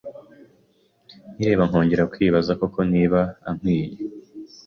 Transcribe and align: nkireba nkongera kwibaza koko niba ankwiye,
nkireba 1.33 1.63
nkongera 1.69 2.09
kwibaza 2.13 2.51
koko 2.59 2.79
niba 2.93 3.19
ankwiye, 3.49 3.95